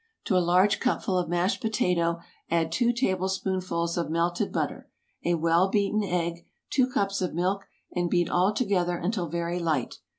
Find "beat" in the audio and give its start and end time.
8.09-8.27